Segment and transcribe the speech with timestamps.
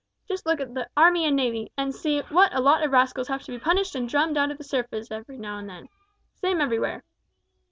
[0.27, 3.43] Just look at the army and navy, and see what a lot of rascals have
[3.43, 5.89] to be punished and drummed out of the service every now and then.
[6.33, 7.03] Same everywhere.